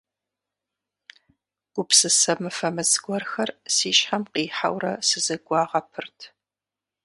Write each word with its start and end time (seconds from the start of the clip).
Гупсысэ 1.73 2.33
мыфэмыц 2.41 2.91
гуэрхэр 3.03 3.49
си 3.73 3.91
щхьэм 3.97 4.23
къихьэурэ 4.31 4.93
сызэгуагъэпырт. 5.07 6.19